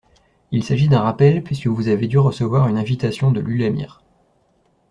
Il 0.49 0.63
s’agit 0.63 0.87
d’un 0.87 1.01
rappel 1.01 1.43
puisque 1.43 1.67
vous 1.67 1.87
avez 1.87 2.07
dû 2.07 2.17
recevoir 2.17 2.67
une 2.67 2.79
invitation 2.79 3.29
de 3.31 3.39
l’ULAMIR. 3.39 4.01